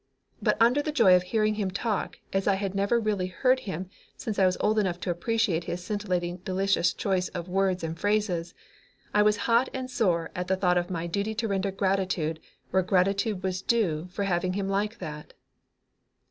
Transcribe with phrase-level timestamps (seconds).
[0.41, 3.87] But under the joy of hearing him talk as I had never really heard him
[4.17, 8.55] since I was old enough to appreciate his scintillating delicious choice of words and phrases,
[9.13, 12.39] I was hot and sore at the thought of my duty to render gratitude
[12.71, 15.35] where gratitude was due for having him like that.